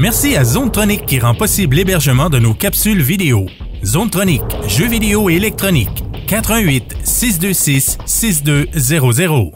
Merci 0.00 0.34
à 0.34 0.44
Zonetronic 0.44 1.04
qui 1.04 1.18
rend 1.18 1.34
possible 1.34 1.76
l'hébergement 1.76 2.30
de 2.30 2.38
nos 2.38 2.54
capsules 2.54 3.02
vidéo. 3.02 3.44
Zonetronic, 3.84 4.40
jeux 4.66 4.88
vidéo 4.88 5.28
et 5.28 5.34
électronique. 5.34 6.02
88 6.26 6.96
626 7.04 7.98
6200. 8.06 9.52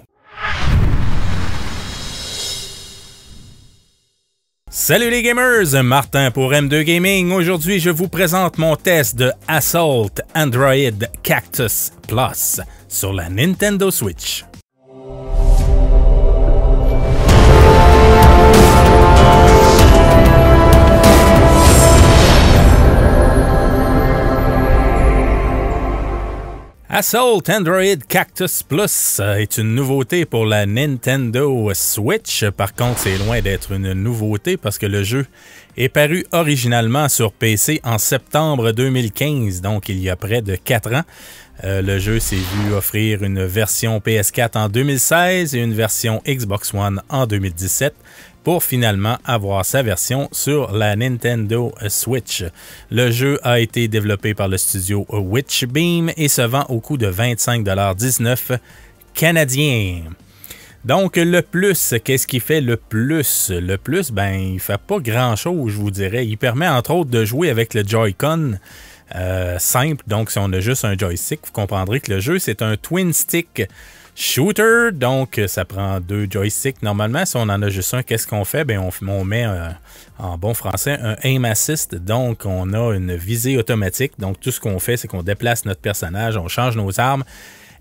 Salut 4.69 5.09
les 5.09 5.23
gamers, 5.23 5.83
Martin 5.83 6.31
pour 6.31 6.53
M2 6.53 6.83
Gaming. 6.83 7.33
Aujourd'hui, 7.33 7.81
je 7.81 7.89
vous 7.89 8.09
présente 8.09 8.59
mon 8.59 8.77
test 8.77 9.17
de 9.17 9.33
Assault 9.49 10.11
Android 10.35 10.75
Cactus 11.23 11.91
Plus 12.07 12.61
sur 12.87 13.15
la 13.15 13.31
Nintendo 13.31 13.91
Switch. 13.91 14.45
Assault 26.97 27.51
Android 27.51 27.97
Cactus 28.09 28.63
Plus 28.63 29.19
est 29.19 29.59
une 29.59 29.75
nouveauté 29.75 30.27
pour 30.27 30.47
la 30.47 30.65
Nintendo 30.65 31.69
Switch. 31.75 32.45
Par 32.51 32.73
contre, 32.73 33.01
c'est 33.01 33.19
loin 33.19 33.41
d'être 33.41 33.73
une 33.73 33.95
nouveauté 33.95 34.57
parce 34.57 34.79
que 34.79 34.87
le 34.87 35.03
jeu 35.03 35.27
est 35.77 35.89
paru 35.89 36.25
originalement 36.31 37.09
sur 37.09 37.33
PC 37.33 37.81
en 37.83 37.99
septembre 37.99 38.71
2015, 38.71 39.61
donc 39.61 39.89
il 39.89 39.99
y 39.99 40.09
a 40.09 40.15
près 40.15 40.41
de 40.41 40.55
4 40.55 40.95
ans. 40.95 41.03
Euh, 41.63 41.83
le 41.83 41.99
jeu 41.99 42.19
s'est 42.19 42.35
vu 42.35 42.73
offrir 42.75 43.23
une 43.23 43.45
version 43.45 43.99
PS4 43.99 44.59
en 44.59 44.69
2016 44.69 45.55
et 45.55 45.61
une 45.61 45.75
version 45.75 46.21
Xbox 46.27 46.75
One 46.75 47.01
en 47.09 47.27
2017 47.27 47.95
pour 48.43 48.63
finalement 48.63 49.19
avoir 49.25 49.65
sa 49.65 49.83
version 49.83 50.29
sur 50.33 50.73
la 50.73 50.97
Nintendo 50.97 51.73
Switch. 51.89 52.45
Le 52.91 53.11
jeu 53.11 53.39
a 53.43 53.61
été 53.61 53.89
développé 53.89 54.35
par 54.35 54.49
le 54.49 54.59
studio 54.59 55.07
Witchbeam 55.09 56.11
et 56.17 56.29
se 56.29 56.43
vend 56.43 56.67
au 56.69 56.81
coût 56.81 56.99
de 56.99 57.11
25,19$ 57.11 58.59
canadiens. 59.15 60.03
Donc, 60.85 61.17
le 61.17 61.41
plus, 61.41 61.95
qu'est-ce 62.05 62.27
qui 62.27 62.41
fait 62.41 62.61
le 62.61 62.77
plus? 62.77 63.51
Le 63.51 63.77
plus, 63.77 64.11
ben, 64.11 64.35
il 64.35 64.61
fait 64.61 64.77
pas 64.77 64.99
grand-chose, 64.99 65.73
je 65.73 65.79
vous 65.79 65.91
dirais. 65.91 66.27
Il 66.27 66.37
permet 66.37 66.69
entre 66.69 66.91
autres 66.91 67.11
de 67.11 67.25
jouer 67.25 67.49
avec 67.49 67.73
le 67.73 67.83
Joy-Con 67.87 68.59
euh, 69.15 69.59
simple. 69.59 70.05
Donc, 70.07 70.31
si 70.31 70.39
on 70.39 70.53
a 70.53 70.61
juste 70.61 70.85
un 70.85 70.97
joystick, 70.97 71.41
vous 71.45 71.53
comprendrez 71.53 72.01
que 72.01 72.13
le 72.13 72.21
jeu, 72.21 72.39
c'est 72.39 72.63
un 72.63 72.77
twin 72.77 73.13
stick 73.13 73.63
shooter. 74.15 74.91
Donc, 74.93 75.41
ça 75.47 75.65
prend 75.65 76.01
deux 76.01 76.27
joysticks. 76.31 76.83
Normalement, 76.83 77.25
si 77.25 77.37
on 77.37 77.43
en 77.43 77.63
a 77.63 77.69
juste 77.69 77.95
un, 77.95 78.03
qu'est-ce 78.03 78.27
qu'on 78.27 78.45
fait? 78.45 78.65
Bien, 78.65 78.83
on, 78.83 79.25
met 79.25 79.47
en 80.19 80.39
bon 80.39 80.55
français 80.55 80.99
un 81.03 81.17
aim 81.23 81.45
assist. 81.45 81.95
Donc, 81.95 82.47
on 82.47 82.73
a 82.73 82.95
une 82.95 83.15
visée 83.15 83.57
automatique. 83.59 84.13
Donc, 84.19 84.41
tout 84.41 84.51
ce 84.51 84.61
qu'on 84.61 84.79
fait, 84.79 84.97
c'est 84.97 85.09
qu'on 85.09 85.23
déplace 85.23 85.65
notre 85.65 85.81
personnage, 85.81 86.37
on 86.37 86.49
change 86.49 86.77
nos 86.77 86.99
armes 87.01 87.25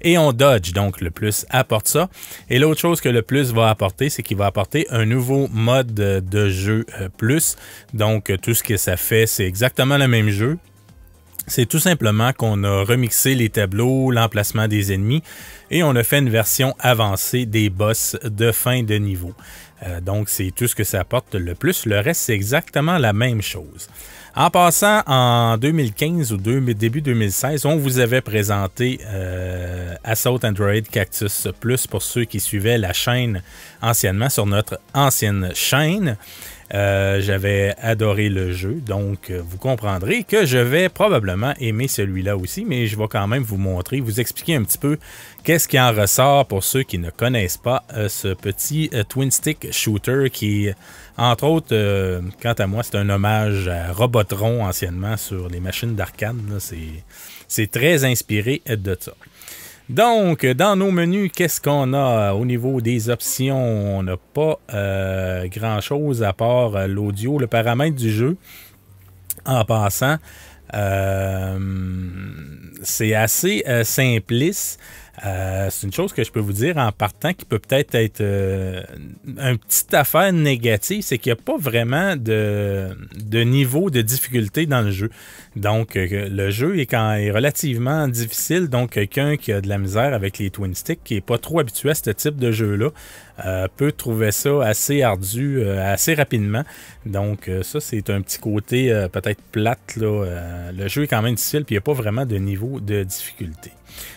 et 0.03 0.17
on 0.17 0.33
dodge. 0.33 0.73
Donc, 0.73 1.01
le 1.01 1.11
plus 1.11 1.45
apporte 1.49 1.87
ça. 1.87 2.09
Et 2.49 2.59
l'autre 2.59 2.79
chose 2.79 3.01
que 3.01 3.09
le 3.09 3.21
plus 3.21 3.53
va 3.53 3.69
apporter, 3.69 4.09
c'est 4.09 4.23
qu'il 4.23 4.37
va 4.37 4.45
apporter 4.45 4.87
un 4.89 5.05
nouveau 5.05 5.47
mode 5.51 5.93
de 5.93 6.49
jeu 6.49 6.85
euh, 6.99 7.09
plus. 7.09 7.55
Donc, 7.93 8.31
tout 8.41 8.53
ce 8.53 8.63
que 8.63 8.77
ça 8.77 8.97
fait, 8.97 9.25
c'est 9.25 9.45
exactement 9.45 9.97
le 9.97 10.07
même 10.07 10.29
jeu. 10.29 10.57
C'est 11.47 11.65
tout 11.65 11.79
simplement 11.79 12.31
qu'on 12.33 12.63
a 12.63 12.83
remixé 12.83 13.35
les 13.35 13.49
tableaux, 13.49 14.11
l'emplacement 14.11 14.67
des 14.67 14.93
ennemis 14.93 15.23
et 15.71 15.83
on 15.83 15.95
a 15.95 16.03
fait 16.03 16.19
une 16.19 16.29
version 16.29 16.73
avancée 16.79 17.45
des 17.45 17.69
boss 17.69 18.15
de 18.23 18.51
fin 18.51 18.83
de 18.83 18.95
niveau. 18.95 19.33
Euh, 19.85 19.99
donc 19.99 20.29
c'est 20.29 20.51
tout 20.55 20.67
ce 20.67 20.75
que 20.75 20.83
ça 20.83 21.01
apporte 21.01 21.35
le 21.35 21.55
plus. 21.55 21.85
Le 21.85 21.99
reste, 21.99 22.21
c'est 22.21 22.33
exactement 22.33 22.97
la 22.97 23.13
même 23.13 23.41
chose. 23.41 23.87
En 24.35 24.49
passant, 24.49 25.03
en 25.05 25.57
2015 25.57 26.33
ou 26.33 26.37
début 26.37 27.01
2016, 27.01 27.67
on 27.67 27.77
vous 27.77 27.99
avait 27.99 28.21
présenté 28.21 28.99
euh, 29.05 29.93
Assault 30.03 30.39
Android 30.43 30.81
Cactus 30.91 31.47
Plus 31.59 31.85
pour 31.85 32.01
ceux 32.01 32.25
qui 32.25 32.39
suivaient 32.39 32.79
la 32.79 32.93
chaîne 32.93 33.43
anciennement 33.81 34.29
sur 34.29 34.47
notre 34.47 34.79
ancienne 34.95 35.51
chaîne. 35.53 36.17
Euh, 36.73 37.21
j'avais 37.21 37.75
adoré 37.81 38.29
le 38.29 38.51
jeu, 38.51 38.75
donc 38.85 39.29
euh, 39.29 39.41
vous 39.45 39.57
comprendrez 39.57 40.23
que 40.23 40.45
je 40.45 40.57
vais 40.57 40.89
probablement 40.89 41.53
aimer 41.59 41.87
celui-là 41.87 42.37
aussi, 42.37 42.65
mais 42.65 42.87
je 42.87 42.97
vais 42.97 43.07
quand 43.07 43.27
même 43.27 43.43
vous 43.43 43.57
montrer, 43.57 43.99
vous 43.99 44.19
expliquer 44.19 44.55
un 44.55 44.63
petit 44.63 44.77
peu 44.77 44.97
qu'est-ce 45.43 45.67
qui 45.67 45.79
en 45.79 45.91
ressort 45.91 46.47
pour 46.47 46.63
ceux 46.63 46.83
qui 46.83 46.97
ne 46.97 47.09
connaissent 47.09 47.57
pas 47.57 47.83
euh, 47.93 48.07
ce 48.07 48.29
petit 48.29 48.89
twin 49.09 49.29
stick 49.29 49.71
shooter 49.71 50.29
qui, 50.31 50.69
entre 51.17 51.43
autres, 51.45 52.21
quant 52.41 52.53
à 52.53 52.67
moi, 52.67 52.81
c'est 52.83 52.95
un 52.95 53.09
hommage 53.09 53.67
à 53.67 53.91
Robotron 53.91 54.65
anciennement 54.65 55.17
sur 55.17 55.49
les 55.49 55.59
machines 55.59 55.95
d'arcade. 55.95 56.37
C'est 57.47 57.71
très 57.71 58.03
inspiré 58.03 58.61
de 58.67 58.97
ça. 58.99 59.13
Donc, 59.89 60.45
dans 60.45 60.77
nos 60.77 60.91
menus, 60.91 61.29
qu'est-ce 61.33 61.59
qu'on 61.59 61.93
a 61.93 62.33
au 62.33 62.45
niveau 62.45 62.79
des 62.79 63.09
options? 63.09 63.97
On 63.97 64.03
n'a 64.03 64.15
pas 64.17 64.59
euh, 64.73 65.47
grand-chose 65.47 66.23
à 66.23 66.31
part 66.31 66.75
euh, 66.75 66.87
l'audio, 66.87 67.37
le 67.37 67.47
paramètre 67.47 67.97
du 67.97 68.09
jeu. 68.09 68.37
En 69.45 69.65
passant, 69.65 70.17
euh, 70.73 71.59
c'est 72.81 73.13
assez 73.13 73.63
simpliste. 73.83 74.79
Euh, 75.23 75.67
c'est 75.69 75.85
une 75.85 75.93
chose 75.93 76.11
que 76.11 76.23
je 76.23 76.31
peux 76.31 76.39
vous 76.39 76.53
dire 76.53 76.77
en 76.77 76.91
partant 76.91 77.33
qui 77.33 77.45
peut 77.45 77.59
peut-être 77.59 77.93
être, 77.93 78.21
euh, 78.21 78.81
une 79.25 79.59
petite 79.59 79.93
affaire 79.93 80.33
négative, 80.33 81.03
c'est 81.03 81.19
qu'il 81.19 81.31
n'y 81.31 81.39
a 81.39 81.41
pas 81.41 81.57
vraiment 81.57 82.15
de, 82.15 82.95
niveau 83.43 83.91
de 83.91 84.01
difficulté 84.01 84.65
dans 84.65 84.81
le 84.81 84.91
jeu. 84.91 85.11
Donc, 85.55 85.95
euh, 85.95 86.27
le 86.29 86.49
jeu 86.49 86.79
est, 86.79 86.87
quand, 86.87 87.13
est 87.13 87.29
relativement 87.29 88.07
difficile. 88.07 88.69
Donc, 88.69 88.91
quelqu'un 88.91 89.37
qui 89.37 89.51
a 89.51 89.61
de 89.61 89.69
la 89.69 89.77
misère 89.77 90.15
avec 90.15 90.39
les 90.39 90.49
twin 90.49 90.73
sticks, 90.73 91.03
qui 91.03 91.13
n'est 91.13 91.21
pas 91.21 91.37
trop 91.37 91.59
habitué 91.59 91.91
à 91.91 91.95
ce 91.95 92.09
type 92.09 92.37
de 92.37 92.51
jeu-là, 92.51 92.89
peut 93.77 93.91
trouver 93.91 94.31
ça 94.31 94.63
assez 94.63 95.01
ardu 95.01 95.63
assez 95.67 96.13
rapidement. 96.13 96.63
Donc, 97.05 97.49
ça, 97.63 97.79
c'est 97.79 98.11
un 98.11 98.21
petit 98.21 98.37
côté 98.37 98.89
peut-être 99.11 99.41
plate. 99.51 99.95
Là. 99.95 100.71
le 100.71 100.87
jeu 100.87 101.03
est 101.03 101.07
quand 101.07 101.21
même 101.21 101.35
difficile, 101.35 101.65
puis 101.65 101.73
il 101.73 101.77
n'y 101.77 101.79
a 101.79 101.81
pas 101.81 101.93
vraiment 101.93 102.25
de 102.25 102.35
niveau 102.37 102.79
de 102.79 103.03
difficulté. 103.03 103.71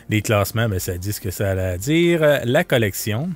Les 0.08 0.22
classements, 0.22 0.68
ben, 0.68 0.78
ça 0.86 0.98
dit 0.98 1.12
ce 1.12 1.20
que 1.20 1.32
ça 1.32 1.50
a 1.50 1.76
dire. 1.78 2.20
La 2.44 2.62
collection. 2.62 3.30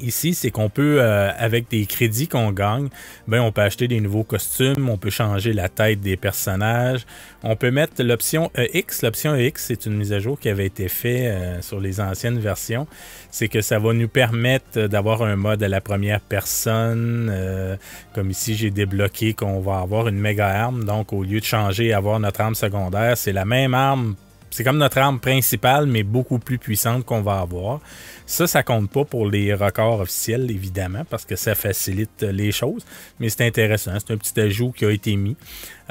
Ici, 0.00 0.32
c'est 0.32 0.50
qu'on 0.50 0.70
peut, 0.70 0.98
euh, 1.00 1.30
avec 1.38 1.70
des 1.70 1.84
crédits 1.84 2.28
qu'on 2.28 2.50
gagne, 2.50 2.88
ben, 3.28 3.40
on 3.40 3.52
peut 3.52 3.60
acheter 3.62 3.88
des 3.88 4.00
nouveaux 4.00 4.24
costumes, 4.24 4.88
on 4.88 4.96
peut 4.96 5.10
changer 5.10 5.52
la 5.52 5.68
tête 5.68 6.00
des 6.00 6.16
personnages, 6.16 7.06
on 7.42 7.56
peut 7.56 7.70
mettre 7.70 8.02
l'option 8.02 8.50
EX. 8.56 9.02
L'option 9.02 9.34
EX, 9.34 9.64
c'est 9.66 9.86
une 9.86 9.96
mise 9.96 10.14
à 10.14 10.18
jour 10.18 10.38
qui 10.38 10.48
avait 10.48 10.66
été 10.66 10.88
faite 10.88 11.24
euh, 11.24 11.62
sur 11.62 11.78
les 11.78 12.00
anciennes 12.00 12.38
versions. 12.38 12.86
C'est 13.30 13.48
que 13.48 13.60
ça 13.60 13.78
va 13.78 13.92
nous 13.92 14.08
permettre 14.08 14.86
d'avoir 14.86 15.22
un 15.22 15.36
mode 15.36 15.62
à 15.62 15.68
la 15.68 15.82
première 15.82 16.20
personne. 16.20 17.28
Euh, 17.30 17.76
comme 18.14 18.30
ici, 18.30 18.54
j'ai 18.54 18.70
débloqué 18.70 19.34
qu'on 19.34 19.60
va 19.60 19.80
avoir 19.80 20.08
une 20.08 20.18
méga 20.18 20.48
arme. 20.48 20.84
Donc, 20.84 21.12
au 21.12 21.22
lieu 21.22 21.40
de 21.40 21.44
changer 21.44 21.86
et 21.86 21.92
avoir 21.92 22.18
notre 22.18 22.40
arme 22.40 22.54
secondaire, 22.54 23.18
c'est 23.18 23.32
la 23.32 23.44
même 23.44 23.74
arme 23.74 24.14
c'est 24.56 24.64
comme 24.64 24.78
notre 24.78 24.96
arme 24.96 25.20
principale, 25.20 25.84
mais 25.84 26.02
beaucoup 26.02 26.38
plus 26.38 26.56
puissante 26.56 27.04
qu'on 27.04 27.20
va 27.20 27.40
avoir. 27.40 27.80
Ça, 28.24 28.46
ça 28.46 28.62
compte 28.62 28.90
pas 28.90 29.04
pour 29.04 29.28
les 29.28 29.52
records 29.52 30.00
officiels, 30.00 30.50
évidemment, 30.50 31.04
parce 31.10 31.26
que 31.26 31.36
ça 31.36 31.54
facilite 31.54 32.22
les 32.22 32.52
choses. 32.52 32.86
Mais 33.20 33.28
c'est 33.28 33.46
intéressant. 33.46 33.92
C'est 33.98 34.14
un 34.14 34.16
petit 34.16 34.40
ajout 34.40 34.72
qui 34.72 34.86
a 34.86 34.90
été 34.90 35.14
mis. 35.14 35.36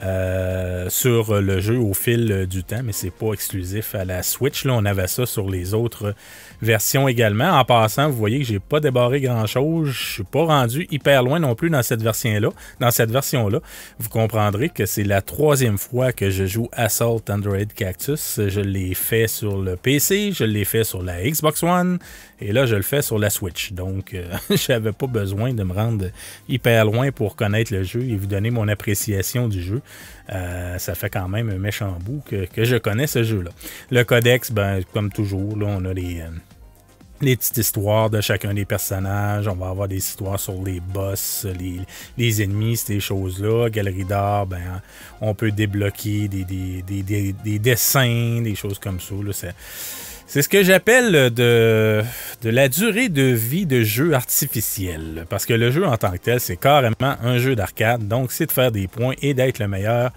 Euh, 0.04 0.90
sur 0.90 1.40
le 1.42 1.62
jeu 1.62 1.78
au 1.78 1.94
fil 1.94 2.48
du 2.50 2.66
temps, 2.66 2.82
mais 2.84 2.92
c'est 2.92 3.12
pas 3.12 3.32
exclusif 3.32 3.96
à 3.96 4.04
la 4.04 4.24
Switch. 4.24 4.66
Là, 4.66 4.74
on 4.74 4.84
avait 4.84 5.08
ça 5.08 5.26
sur 5.26 5.50
les 5.50 5.74
autres 5.74 6.14
versions 6.62 7.08
également. 7.08 7.52
En 7.52 7.64
passant, 7.64 8.10
vous 8.10 8.18
voyez 8.18 8.40
que 8.40 8.46
j'ai 8.46 8.60
pas 8.60 8.82
débarré 8.82 9.22
grand 9.22 9.46
chose. 9.46 9.90
Je 9.90 10.14
suis 10.16 10.24
pas 10.24 10.44
rendu 10.44 10.86
hyper 10.92 11.24
loin 11.24 11.40
non 11.40 11.56
plus 11.56 11.70
dans 11.70 11.82
cette 11.82 12.02
version-là. 12.02 12.50
Dans 12.82 12.92
cette 12.92 13.10
version-là, 13.10 13.62
vous 14.00 14.10
comprendrez 14.10 14.68
que 14.68 14.86
c'est 14.86 15.06
la 15.06 15.22
troisième 15.22 15.78
fois 15.78 16.12
que 16.12 16.30
je 16.30 16.46
joue 16.46 16.68
Assault 16.74 17.24
Android 17.30 17.66
Cactus. 17.74 18.42
Je 18.48 18.60
l'ai 18.62 18.96
fait 18.96 19.28
sur 19.28 19.62
le 19.62 19.78
PC, 19.78 20.34
je 20.34 20.44
l'ai 20.44 20.66
fait 20.66 20.84
sur 20.84 21.04
la 21.04 21.24
Xbox 21.24 21.64
One, 21.64 22.00
et 22.42 22.52
là, 22.52 22.66
je 22.66 22.76
le 22.76 22.82
fais 22.82 23.02
sur 23.02 23.18
la 23.18 23.30
Switch. 23.30 23.72
Donc, 23.72 24.14
euh, 24.14 24.30
je 24.50 24.72
n'avais 24.72 24.92
pas 24.92 25.08
besoin 25.08 25.54
de 25.54 25.64
me 25.64 25.74
rendre 25.74 26.08
hyper 26.50 26.84
loin 26.86 27.12
pour 27.12 27.36
connaître 27.36 27.74
le 27.74 27.84
jeu 27.84 28.02
et 28.04 28.16
vous 28.18 28.28
donner 28.28 28.52
mon 28.52 28.68
appréciation 28.68 29.48
du 29.48 29.62
jeu. 29.62 29.82
Euh, 30.34 30.78
ça 30.78 30.96
fait 30.96 31.10
quand 31.10 31.28
même 31.28 31.50
un 31.50 31.58
méchant 31.58 31.98
bout 32.02 32.24
que, 32.26 32.48
je 32.64 32.76
connais 32.78 33.08
ce 33.08 33.24
jeu-là. 33.24 33.52
Le 33.92 34.04
codex, 34.04 34.52
ben, 34.52 34.82
comme 34.94 35.12
toujours, 35.12 35.58
là, 35.58 35.68
on 35.70 35.86
a 35.86 35.94
les, 35.94 36.22
euh, 36.22 36.30
les 37.22 37.36
petites 37.36 37.58
histoires 37.58 38.10
de 38.10 38.22
chacun 38.22 38.54
des 38.54 38.66
personnages. 38.66 39.48
On 39.48 39.56
va 39.56 39.70
avoir 39.70 39.88
des 39.88 39.98
histoires 39.98 40.40
sur 40.40 40.62
les 40.64 40.80
boss, 40.80 41.46
les, 42.18 42.44
ennemis, 42.44 42.78
ces 42.78 43.00
choses-là. 43.00 43.70
Galerie 43.70 44.06
d'art, 44.06 44.48
ben, 44.48 44.82
on 45.22 45.34
peut 45.34 45.52
débloquer 45.52 46.28
des, 46.28 46.44
des, 46.44 47.60
dessins, 47.60 48.42
des 48.42 48.56
choses 48.56 48.80
comme 48.80 49.00
ça. 49.00 49.16
C'est 50.28 50.42
ce 50.42 50.50
que 50.50 50.64
j'appelle 50.64 51.34
de, 51.34 52.04
de 52.42 52.50
la 52.50 52.68
durée 52.68 53.10
de 53.10 53.22
vie 53.22 53.66
de 53.66 53.84
jeu 53.84 54.14
artificiel. 54.14 55.26
Parce 55.30 55.46
que 55.46 55.54
le 55.54 55.70
jeu 55.72 55.86
en 55.86 55.96
tant 55.98 56.12
que 56.12 56.18
tel, 56.18 56.40
c'est 56.40 56.58
carrément 56.58 56.96
un 57.02 57.38
jeu 57.38 57.56
d'arcade. 57.56 58.08
Donc, 58.08 58.32
c'est 58.32 58.48
de 58.48 58.52
faire 58.52 58.72
des 58.72 58.88
points 58.88 59.14
et 59.22 59.34
d'être 59.34 59.60
le 59.60 59.68
meilleur 59.68 60.12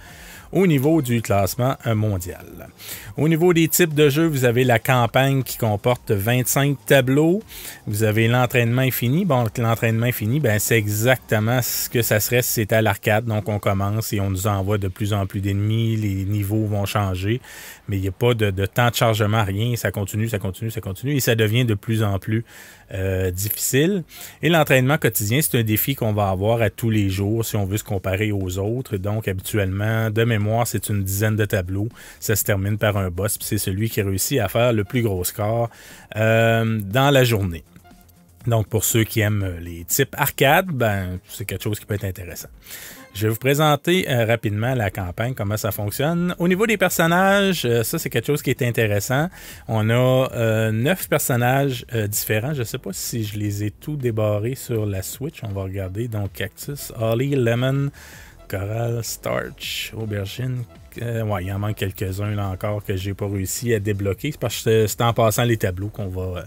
au 0.52 0.66
niveau 0.66 1.02
du 1.02 1.22
classement 1.22 1.76
mondial. 1.86 2.68
Au 3.16 3.28
niveau 3.28 3.52
des 3.52 3.68
types 3.68 3.94
de 3.94 4.08
jeux, 4.08 4.26
vous 4.26 4.44
avez 4.44 4.64
la 4.64 4.78
campagne 4.78 5.42
qui 5.42 5.58
comporte 5.58 6.10
25 6.10 6.76
tableaux. 6.86 7.42
Vous 7.86 8.02
avez 8.02 8.28
l'entraînement 8.28 8.82
infini. 8.82 9.24
Bon, 9.24 9.46
l'entraînement 9.58 10.06
infini, 10.06 10.40
ben, 10.40 10.58
c'est 10.58 10.78
exactement 10.78 11.60
ce 11.62 11.88
que 11.88 12.02
ça 12.02 12.20
serait 12.20 12.42
si 12.42 12.52
c'était 12.52 12.76
à 12.76 12.82
l'arcade. 12.82 13.24
Donc, 13.26 13.48
on 13.48 13.58
commence 13.58 14.12
et 14.12 14.20
on 14.20 14.30
nous 14.30 14.46
envoie 14.46 14.78
de 14.78 14.88
plus 14.88 15.12
en 15.12 15.26
plus 15.26 15.40
d'ennemis. 15.40 15.96
Les 15.96 16.24
niveaux 16.24 16.64
vont 16.66 16.86
changer, 16.86 17.40
mais 17.88 17.96
il 17.96 18.02
n'y 18.02 18.08
a 18.08 18.12
pas 18.12 18.34
de, 18.34 18.66
temps 18.66 18.90
de 18.90 18.94
chargement, 18.94 19.44
rien. 19.44 19.76
Ça 19.76 19.90
continue, 19.90 20.28
ça 20.28 20.38
continue, 20.38 20.70
ça 20.70 20.80
continue 20.80 21.14
et 21.14 21.20
ça 21.20 21.34
devient 21.34 21.64
de 21.64 21.74
plus 21.74 22.02
en 22.02 22.18
plus 22.18 22.44
euh, 22.92 23.30
difficile. 23.30 24.04
Et 24.42 24.48
l'entraînement 24.48 24.98
quotidien, 24.98 25.40
c'est 25.42 25.58
un 25.58 25.62
défi 25.62 25.94
qu'on 25.94 26.12
va 26.12 26.30
avoir 26.30 26.62
à 26.62 26.70
tous 26.70 26.90
les 26.90 27.10
jours 27.10 27.44
si 27.44 27.56
on 27.56 27.64
veut 27.64 27.76
se 27.76 27.84
comparer 27.84 28.32
aux 28.32 28.58
autres. 28.58 28.96
Donc, 28.96 29.28
habituellement, 29.28 30.10
de 30.10 30.24
mémoire, 30.24 30.66
c'est 30.66 30.88
une 30.88 31.04
dizaine 31.04 31.36
de 31.36 31.44
tableaux. 31.44 31.88
Ça 32.20 32.36
se 32.36 32.44
termine 32.44 32.78
par 32.78 32.96
un 32.96 33.10
boss, 33.10 33.38
puis 33.38 33.46
c'est 33.46 33.58
celui 33.58 33.90
qui 33.90 34.00
réussit 34.02 34.40
à 34.40 34.48
faire 34.48 34.72
le 34.72 34.84
plus 34.84 35.02
gros 35.02 35.24
score 35.24 35.68
euh, 36.16 36.80
dans 36.80 37.10
la 37.10 37.24
journée. 37.24 37.64
Donc, 38.46 38.68
pour 38.68 38.84
ceux 38.84 39.04
qui 39.04 39.20
aiment 39.20 39.58
les 39.60 39.84
types 39.84 40.14
arcade, 40.16 40.66
ben, 40.66 41.18
c'est 41.28 41.44
quelque 41.44 41.64
chose 41.64 41.78
qui 41.78 41.84
peut 41.84 41.94
être 41.94 42.04
intéressant. 42.04 42.48
Je 43.14 43.26
vais 43.26 43.30
vous 43.30 43.38
présenter 43.38 44.08
euh, 44.08 44.24
rapidement 44.26 44.74
la 44.74 44.90
campagne, 44.90 45.34
comment 45.34 45.56
ça 45.56 45.72
fonctionne. 45.72 46.34
Au 46.38 46.46
niveau 46.46 46.66
des 46.66 46.76
personnages, 46.76 47.64
euh, 47.64 47.82
ça 47.82 47.98
c'est 47.98 48.10
quelque 48.10 48.26
chose 48.26 48.42
qui 48.42 48.50
est 48.50 48.62
intéressant. 48.62 49.28
On 49.66 49.90
a 49.90 50.28
euh, 50.32 50.70
neuf 50.70 51.08
personnages 51.08 51.84
différents. 52.08 52.54
Je 52.54 52.60
ne 52.60 52.64
sais 52.64 52.78
pas 52.78 52.92
si 52.92 53.24
je 53.24 53.38
les 53.38 53.64
ai 53.64 53.70
tous 53.70 53.96
débarrés 53.96 54.54
sur 54.54 54.86
la 54.86 55.02
Switch. 55.02 55.42
On 55.42 55.48
va 55.48 55.62
regarder. 55.62 56.06
Donc 56.06 56.32
Cactus, 56.32 56.92
Holly, 56.98 57.30
Lemon, 57.30 57.90
Coral, 58.48 59.04
Starch, 59.04 59.92
Aubergine, 59.96 60.64
ouais, 61.00 61.44
il 61.44 61.52
en 61.52 61.58
manque 61.58 61.76
quelques-uns 61.76 62.34
là 62.34 62.48
encore 62.48 62.84
que 62.84 62.96
j'ai 62.96 63.14
pas 63.14 63.28
réussi 63.28 63.74
à 63.74 63.80
débloquer. 63.80 64.32
C'est 64.32 64.40
parce 64.40 64.62
que 64.62 64.86
c'est 64.86 65.00
en 65.00 65.12
passant 65.12 65.44
les 65.44 65.56
tableaux 65.56 65.88
qu'on 65.88 66.08
va 66.08 66.44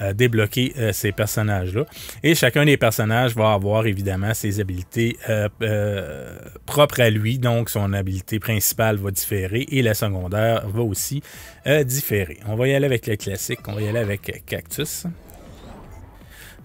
euh, 0.00 0.12
débloquer 0.12 0.72
euh, 0.76 0.92
ces 0.92 1.12
personnages-là. 1.12 1.84
Et 2.22 2.34
chacun 2.34 2.64
des 2.64 2.76
personnages 2.76 3.34
va 3.34 3.52
avoir 3.52 3.86
évidemment 3.86 4.34
ses 4.34 4.60
habiletés 4.60 5.16
euh, 5.28 6.38
propres 6.66 7.00
à 7.00 7.10
lui. 7.10 7.38
Donc, 7.38 7.70
son 7.70 7.92
habilité 7.92 8.38
principale 8.38 8.96
va 8.96 9.10
différer 9.10 9.66
et 9.70 9.82
la 9.82 9.94
secondaire 9.94 10.68
va 10.68 10.82
aussi 10.82 11.22
différer. 11.84 12.38
On 12.46 12.56
va 12.56 12.68
y 12.68 12.74
aller 12.74 12.86
avec 12.86 13.06
le 13.06 13.16
classique. 13.16 13.60
On 13.68 13.74
va 13.74 13.82
y 13.82 13.88
aller 13.88 14.00
avec 14.00 14.44
Cactus. 14.46 15.06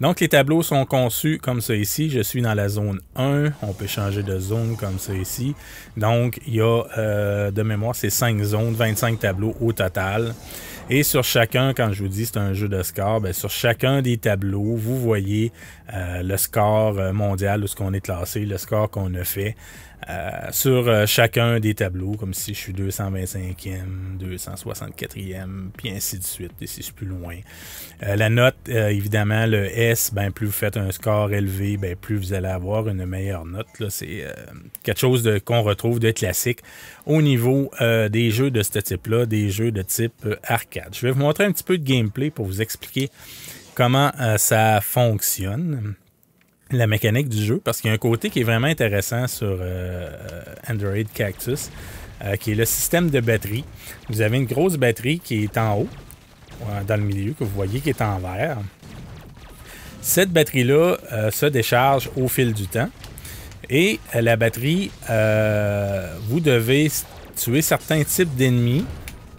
Donc, 0.01 0.19
les 0.21 0.29
tableaux 0.29 0.63
sont 0.63 0.85
conçus 0.85 1.39
comme 1.41 1.61
ça 1.61 1.75
ici. 1.75 2.09
Je 2.09 2.21
suis 2.21 2.41
dans 2.41 2.53
la 2.53 2.69
zone 2.69 2.99
1. 3.15 3.51
On 3.61 3.73
peut 3.73 3.87
changer 3.87 4.23
de 4.23 4.39
zone 4.39 4.77
comme 4.77 4.97
ça 4.97 5.13
ici. 5.13 5.55
Donc, 5.97 6.39
il 6.47 6.55
y 6.55 6.61
a, 6.61 7.51
de 7.51 7.63
mémoire, 7.63 7.95
c'est 7.95 8.09
5 8.09 8.41
zones, 8.43 8.73
25 8.73 9.19
tableaux 9.19 9.55
au 9.59 9.73
total. 9.73 10.33
Et 10.91 11.03
sur 11.03 11.23
chacun, 11.23 11.75
quand 11.75 11.91
je 11.91 12.01
vous 12.01 12.09
dis 12.09 12.25
c'est 12.25 12.37
un 12.37 12.53
jeu 12.53 12.67
de 12.67 12.81
score, 12.81 13.21
bien, 13.21 13.31
sur 13.31 13.51
chacun 13.51 14.01
des 14.01 14.17
tableaux, 14.17 14.75
vous 14.75 14.97
voyez 14.97 15.51
euh, 15.93 16.23
le 16.23 16.35
score 16.35 16.97
euh, 16.97 17.13
mondial 17.13 17.63
où 17.63 17.67
ce 17.67 17.75
qu'on 17.75 17.93
est 17.93 18.01
classé, 18.01 18.39
le 18.39 18.57
score 18.57 18.89
qu'on 18.89 19.13
a 19.13 19.23
fait. 19.23 19.55
Euh, 20.07 20.47
sur 20.51 20.87
euh, 20.87 21.05
chacun 21.05 21.59
des 21.59 21.75
tableaux, 21.75 22.13
comme 22.13 22.33
si 22.33 22.53
je 22.53 22.59
suis 22.59 22.73
225e, 22.73 24.17
264e, 24.17 25.69
puis 25.75 25.91
ainsi 25.91 26.17
de 26.17 26.23
suite, 26.23 26.53
et 26.61 26.67
si 26.67 26.81
suis 26.81 26.93
plus 26.93 27.05
loin. 27.05 27.35
Euh, 28.03 28.15
la 28.15 28.29
note, 28.29 28.55
évidemment, 28.67 29.45
le 29.45 29.65
S, 29.65 30.11
ben, 30.13 30.31
plus 30.31 30.47
vous 30.47 30.53
faites 30.53 30.77
un 30.77 30.91
score 30.91 31.33
élevé, 31.33 31.77
ben, 31.77 31.95
plus 31.95 32.15
vous 32.15 32.33
allez 32.33 32.47
avoir 32.47 32.87
une 32.87 33.05
meilleure 33.05 33.45
note. 33.45 33.67
C'est 33.89 34.25
quelque 34.83 34.99
chose 34.99 35.29
qu'on 35.45 35.61
retrouve 35.61 35.99
de 35.99 36.11
classique 36.11 36.59
au 37.05 37.21
niveau 37.21 37.71
des 37.79 38.31
jeux 38.31 38.51
de 38.51 38.63
ce 38.63 38.79
type-là, 38.79 39.25
des 39.25 39.49
jeux 39.49 39.71
de 39.71 39.81
type 39.81 40.27
arcade. 40.43 40.93
Je 40.93 41.05
vais 41.05 41.11
vous 41.11 41.19
montrer 41.19 41.43
un 41.45 41.51
petit 41.51 41.63
peu 41.63 41.77
de 41.77 41.83
gameplay 41.83 42.29
pour 42.29 42.45
vous 42.45 42.61
expliquer 42.61 43.09
comment 43.75 44.11
ça 44.37 44.79
fonctionne 44.81 45.95
la 46.71 46.87
mécanique 46.87 47.29
du 47.29 47.43
jeu 47.43 47.61
parce 47.63 47.81
qu'il 47.81 47.89
y 47.89 47.91
a 47.91 47.93
un 47.93 47.97
côté 47.99 48.29
qui 48.29 48.41
est 48.41 48.43
vraiment 48.43 48.67
intéressant 48.67 49.27
sur 49.27 49.57
euh, 49.59 50.09
Android 50.69 51.03
Cactus, 51.13 51.69
euh, 52.23 52.35
qui 52.35 52.51
est 52.51 52.55
le 52.55 52.65
système 52.65 53.09
de 53.09 53.19
batterie. 53.19 53.63
Vous 54.09 54.21
avez 54.21 54.37
une 54.37 54.45
grosse 54.45 54.75
batterie 54.75 55.19
qui 55.19 55.43
est 55.43 55.57
en 55.57 55.79
haut, 55.79 55.89
dans 56.87 56.97
le 56.97 57.03
milieu, 57.03 57.33
que 57.33 57.43
vous 57.43 57.55
voyez 57.55 57.79
qui 57.79 57.89
est 57.89 58.01
en 58.01 58.19
vert. 58.19 58.57
Cette 60.01 60.31
batterie-là 60.31 60.97
euh, 61.11 61.31
se 61.31 61.45
décharge 61.45 62.09
au 62.15 62.27
fil 62.27 62.53
du 62.53 62.67
temps. 62.67 62.89
Et 63.69 63.99
la 64.15 64.35
batterie, 64.35 64.89
vous 66.27 66.39
devez 66.39 66.89
tuer 67.35 67.61
certains 67.61 68.03
types 68.03 68.35
d'ennemis 68.35 68.83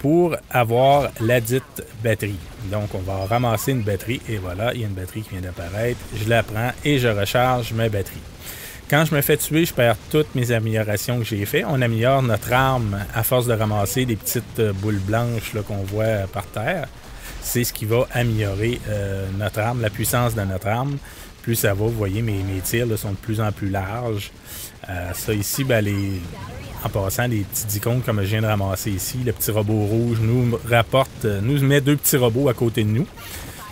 pour 0.01 0.35
avoir 0.49 1.11
la 1.21 1.39
dite 1.39 1.83
batterie. 2.03 2.39
Donc, 2.71 2.89
on 2.95 2.99
va 2.99 3.25
ramasser 3.27 3.71
une 3.71 3.83
batterie 3.83 4.19
et 4.27 4.37
voilà, 4.37 4.73
il 4.73 4.81
y 4.81 4.83
a 4.83 4.87
une 4.87 4.93
batterie 4.93 5.21
qui 5.21 5.29
vient 5.29 5.41
d'apparaître. 5.41 5.99
Je 6.15 6.27
la 6.27 6.41
prends 6.41 6.71
et 6.83 6.97
je 6.97 7.07
recharge 7.07 7.71
ma 7.73 7.87
batterie. 7.87 8.17
Quand 8.89 9.05
je 9.05 9.13
me 9.13 9.21
fais 9.21 9.37
tuer, 9.37 9.63
je 9.63 9.73
perds 9.73 9.95
toutes 10.09 10.33
mes 10.33 10.51
améliorations 10.51 11.19
que 11.19 11.23
j'ai 11.23 11.45
faites. 11.45 11.65
On 11.67 11.81
améliore 11.83 12.23
notre 12.23 12.51
arme 12.51 12.97
à 13.13 13.21
force 13.21 13.45
de 13.45 13.53
ramasser 13.53 14.05
des 14.05 14.15
petites 14.15 14.59
euh, 14.59 14.73
boules 14.73 14.99
blanches 14.99 15.53
qu'on 15.67 15.83
voit 15.83 16.27
par 16.33 16.47
terre. 16.47 16.87
C'est 17.41 17.63
ce 17.63 17.71
qui 17.71 17.85
va 17.85 18.07
améliorer 18.11 18.81
euh, 18.89 19.27
notre 19.37 19.59
arme, 19.59 19.81
la 19.81 19.91
puissance 19.91 20.33
de 20.33 20.41
notre 20.41 20.67
arme. 20.67 20.97
Plus 21.43 21.55
ça 21.55 21.69
va, 21.69 21.85
vous 21.85 21.91
voyez, 21.91 22.23
mes 22.23 22.43
tirs 22.63 22.87
sont 22.97 23.11
de 23.11 23.15
plus 23.17 23.39
en 23.39 23.51
plus 23.51 23.69
larges. 23.69 24.31
Euh, 24.89 25.13
ça 25.13 25.33
ici, 25.33 25.63
ben, 25.63 25.83
les, 25.83 26.19
en 26.83 26.89
passant, 26.89 27.27
les 27.27 27.41
petits 27.41 27.77
icônes 27.77 28.01
comme 28.01 28.21
je 28.21 28.27
viens 28.27 28.41
de 28.41 28.47
ramasser 28.47 28.91
ici, 28.91 29.19
le 29.25 29.31
petit 29.31 29.51
robot 29.51 29.85
rouge 29.85 30.17
nous 30.21 30.57
rapporte, 30.67 31.25
euh, 31.25 31.39
nous 31.41 31.59
met 31.63 31.81
deux 31.81 31.95
petits 31.95 32.17
robots 32.17 32.49
à 32.49 32.53
côté 32.53 32.83
de 32.83 32.89
nous 32.89 33.07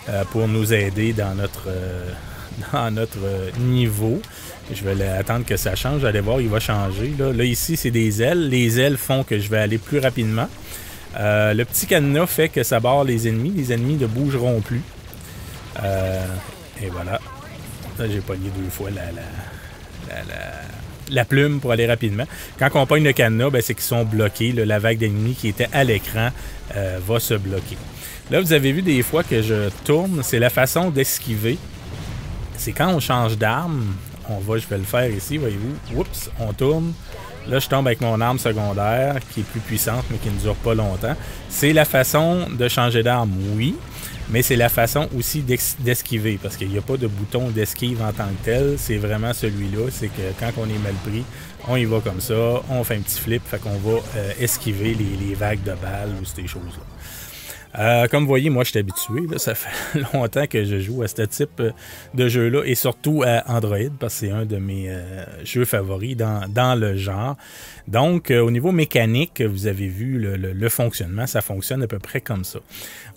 euh, 0.08 0.24
pour 0.30 0.46
nous 0.46 0.72
aider 0.72 1.12
dans 1.12 1.34
notre, 1.34 1.68
dans 2.72 2.90
notre 2.90 3.18
niveau. 3.58 4.20
Je 4.72 4.84
vais 4.84 5.04
attendre 5.08 5.44
que 5.44 5.56
ça 5.56 5.74
change. 5.74 6.04
Allez 6.04 6.20
voir, 6.20 6.40
il 6.40 6.48
va 6.48 6.60
changer. 6.60 7.12
Là, 7.18 7.42
ici, 7.42 7.76
c'est 7.76 7.90
des 7.90 8.22
ailes. 8.22 8.48
Les 8.48 8.78
ailes 8.78 8.96
font 8.96 9.24
que 9.24 9.36
je 9.40 9.48
vais 9.48 9.58
aller 9.58 9.78
plus 9.78 9.98
rapidement. 9.98 10.48
le 11.16 11.64
petit 11.64 11.86
cadenas 11.86 12.26
fait 12.26 12.48
que 12.48 12.62
ça 12.62 12.78
barre 12.78 13.02
les 13.02 13.26
ennemis. 13.26 13.50
Les 13.50 13.72
ennemis 13.72 13.96
ne 13.96 14.06
bougeront 14.06 14.60
plus. 14.60 14.82
et 15.82 16.86
voilà. 16.88 17.20
Là, 17.98 18.06
j'ai 18.08 18.20
pogné 18.20 18.48
deux 18.56 18.70
fois 18.70 18.90
la, 18.90 19.06
la 19.06 19.22
la 20.08 20.79
plume 21.24 21.60
pour 21.60 21.72
aller 21.72 21.86
rapidement. 21.86 22.24
Quand 22.58 22.70
on 22.74 22.86
pogne 22.86 23.04
le 23.04 23.12
cadenas, 23.12 23.50
ben, 23.50 23.62
c'est 23.62 23.74
qu'ils 23.74 23.84
sont 23.84 24.04
bloqués. 24.04 24.52
la 24.52 24.78
vague 24.78 24.98
d'ennemis 24.98 25.34
qui 25.34 25.48
était 25.48 25.68
à 25.72 25.84
l'écran 25.84 26.30
euh, 26.76 26.98
va 27.06 27.20
se 27.20 27.34
bloquer. 27.34 27.76
Là, 28.30 28.40
vous 28.40 28.52
avez 28.52 28.72
vu 28.72 28.82
des 28.82 29.02
fois 29.02 29.24
que 29.24 29.42
je 29.42 29.70
tourne, 29.84 30.20
c'est 30.22 30.38
la 30.38 30.50
façon 30.50 30.90
d'esquiver. 30.90 31.58
C'est 32.56 32.72
quand 32.72 32.88
on 32.88 33.00
change 33.00 33.36
d'arme, 33.36 33.94
on 34.28 34.38
va, 34.38 34.58
je 34.58 34.66
vais 34.68 34.78
le 34.78 34.84
faire 34.84 35.10
ici, 35.10 35.36
voyez-vous. 35.36 35.98
Oups, 35.98 36.30
on 36.38 36.52
tourne. 36.52 36.92
Là, 37.48 37.58
je 37.58 37.68
tombe 37.68 37.86
avec 37.86 38.00
mon 38.00 38.20
arme 38.20 38.38
secondaire 38.38 39.16
qui 39.30 39.40
est 39.40 39.44
plus 39.44 39.60
puissante 39.60 40.04
mais 40.10 40.18
qui 40.18 40.28
ne 40.30 40.38
dure 40.38 40.56
pas 40.56 40.74
longtemps. 40.74 41.16
C'est 41.48 41.72
la 41.72 41.84
façon 41.84 42.46
de 42.50 42.68
changer 42.68 43.02
d'arme, 43.02 43.32
oui 43.54 43.76
mais 44.30 44.42
c'est 44.42 44.56
la 44.56 44.68
façon 44.68 45.08
aussi 45.16 45.42
d'esquiver, 45.42 46.38
parce 46.40 46.56
qu'il 46.56 46.68
n'y 46.68 46.78
a 46.78 46.82
pas 46.82 46.96
de 46.96 47.08
bouton 47.08 47.50
d'esquive 47.50 48.00
en 48.00 48.12
tant 48.12 48.28
que 48.28 48.44
tel. 48.44 48.74
C'est 48.78 48.96
vraiment 48.96 49.32
celui-là, 49.32 49.88
c'est 49.90 50.06
que 50.06 50.22
quand 50.38 50.52
on 50.56 50.66
est 50.66 50.78
mal 50.78 50.94
pris, 51.04 51.24
on 51.68 51.76
y 51.76 51.84
va 51.84 52.00
comme 52.00 52.20
ça, 52.20 52.62
on 52.70 52.84
fait 52.84 52.96
un 52.96 53.00
petit 53.00 53.20
flip, 53.20 53.42
fait 53.44 53.58
qu'on 53.58 53.78
va 53.78 53.98
euh, 54.16 54.32
esquiver 54.38 54.94
les, 54.94 55.26
les, 55.26 55.34
vagues 55.34 55.62
de 55.62 55.72
balles 55.72 56.14
ou 56.20 56.24
ces 56.24 56.46
choses-là. 56.46 56.82
Euh, 57.78 58.08
comme 58.08 58.24
vous 58.24 58.28
voyez, 58.28 58.50
moi, 58.50 58.64
je 58.64 58.70
suis 58.70 58.78
habitué. 58.78 59.38
ça 59.38 59.54
fait 59.54 60.00
longtemps 60.12 60.46
que 60.46 60.64
je 60.64 60.80
joue 60.80 61.02
à 61.02 61.08
ce 61.08 61.22
type 61.22 61.62
de 62.14 62.28
jeu-là 62.28 62.62
et 62.64 62.74
surtout 62.74 63.22
à 63.24 63.44
Android 63.46 63.78
parce 63.98 64.14
que 64.14 64.26
c'est 64.26 64.32
un 64.32 64.44
de 64.44 64.56
mes 64.56 64.90
euh, 64.90 65.24
jeux 65.44 65.64
favoris 65.64 66.16
dans, 66.16 66.78
le 66.78 66.96
genre. 66.96 67.36
Donc, 67.86 68.30
euh, 68.30 68.40
au 68.40 68.50
niveau 68.50 68.72
mécanique, 68.72 69.40
vous 69.42 69.66
avez 69.66 69.88
vu 69.88 70.18
le, 70.18 70.68
fonctionnement, 70.68 71.26
ça 71.26 71.40
fonctionne 71.40 71.82
à 71.82 71.86
peu 71.86 71.98
près 71.98 72.20
comme 72.20 72.44
ça. 72.44 72.60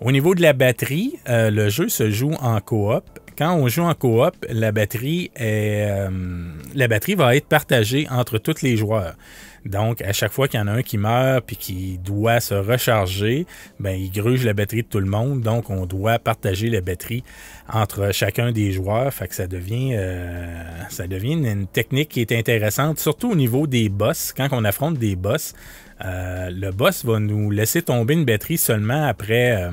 Au 0.01 0.11
niveau 0.11 0.33
de 0.35 0.41
la 0.41 0.53
batterie, 0.53 1.19
le 1.27 1.69
jeu 1.69 1.87
se 1.89 2.09
joue 2.09 2.33
en 2.41 2.59
coop. 2.61 3.03
Quand 3.37 3.55
on 3.55 3.67
joue 3.67 3.83
en 3.83 3.93
coop, 3.93 4.33
la 4.49 4.71
batterie, 4.71 5.31
est, 5.35 5.87
la 6.73 6.87
batterie 6.87 7.15
va 7.15 7.35
être 7.35 7.47
partagée 7.47 8.07
entre 8.09 8.37
tous 8.37 8.61
les 8.61 8.75
joueurs. 8.75 9.15
Donc, 9.65 10.01
à 10.01 10.11
chaque 10.11 10.31
fois 10.31 10.47
qu'il 10.47 10.59
y 10.59 10.63
en 10.63 10.67
a 10.67 10.71
un 10.71 10.81
qui 10.81 10.97
meurt 10.97 11.45
puis 11.45 11.55
qui 11.55 11.97
doit 11.97 12.39
se 12.39 12.53
recharger, 12.53 13.45
ben, 13.79 13.91
il 13.91 14.11
gruge 14.11 14.43
la 14.45 14.53
batterie 14.53 14.83
de 14.83 14.87
tout 14.87 14.99
le 14.99 15.05
monde. 15.05 15.41
Donc, 15.41 15.69
on 15.69 15.85
doit 15.85 16.19
partager 16.19 16.69
la 16.69 16.81
batterie 16.81 17.23
entre 17.71 18.11
chacun 18.11 18.51
des 18.51 18.71
joueurs. 18.71 19.13
Fait 19.13 19.27
que 19.27 19.35
ça 19.35 19.47
devient, 19.47 19.91
euh, 19.93 20.63
ça 20.89 21.07
devient 21.07 21.33
une, 21.33 21.67
technique 21.67 22.09
qui 22.09 22.21
est 22.21 22.31
intéressante, 22.31 22.99
surtout 22.99 23.31
au 23.31 23.35
niveau 23.35 23.67
des 23.67 23.89
boss. 23.89 24.33
Quand 24.35 24.49
on 24.51 24.65
affronte 24.65 24.97
des 24.97 25.15
boss, 25.15 25.53
euh, 26.03 26.49
le 26.51 26.71
boss 26.71 27.05
va 27.05 27.19
nous 27.19 27.49
laisser 27.49 27.81
tomber 27.81 28.15
une 28.15 28.25
batterie 28.25 28.57
seulement 28.57 29.07
après. 29.07 29.63
Euh, 29.63 29.71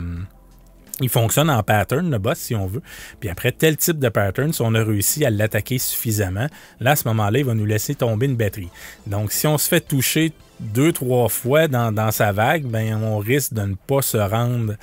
il 1.01 1.09
fonctionne 1.09 1.51
en 1.51 1.63
pattern, 1.63 2.11
le 2.11 2.19
boss, 2.19 2.39
si 2.39 2.55
on 2.55 2.67
veut. 2.67 2.83
Puis 3.21 3.29
après 3.29 3.53
tel 3.53 3.77
type 3.77 3.99
de 3.99 4.09
pattern, 4.09 4.53
si 4.53 4.63
on 4.63 4.75
a 4.75 4.83
réussi 4.83 5.25
à 5.25 5.31
l'attaquer 5.31 5.79
suffisamment, 5.79 6.47
là, 6.81 6.93
à 6.93 6.97
ce 6.97 7.07
moment-là, 7.09 7.39
il 7.39 7.45
va 7.45 7.55
nous 7.55 7.67
laisser 7.67 7.95
tomber 7.95 8.27
une 8.27 8.37
batterie. 8.37 8.71
Donc, 9.07 9.33
si 9.33 9.47
on 9.47 9.59
se 9.59 9.69
fait 9.69 9.81
toucher 9.81 10.33
deux, 10.61 10.93
trois 10.93 11.29
fois 11.29 11.69
dans, 11.69 12.11
sa 12.11 12.33
vague, 12.33 12.65
ben, 12.65 13.03
on 13.03 13.19
risque 13.19 13.55
de 13.55 13.63
ne 13.63 13.75
pas 13.75 14.03
se 14.03 14.17
rendre 14.17 14.75